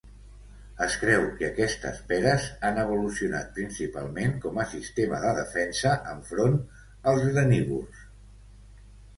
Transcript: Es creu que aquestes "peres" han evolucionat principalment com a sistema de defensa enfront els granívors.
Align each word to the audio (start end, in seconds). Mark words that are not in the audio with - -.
Es 0.83 0.93
creu 1.01 1.25
que 1.41 1.45
aquestes 1.49 1.99
"peres" 2.11 2.47
han 2.69 2.79
evolucionat 2.83 3.51
principalment 3.59 4.33
com 4.47 4.57
a 4.63 4.67
sistema 4.73 5.21
de 5.27 5.35
defensa 5.41 5.95
enfront 6.15 6.59
els 7.13 7.29
granívors. 7.31 8.03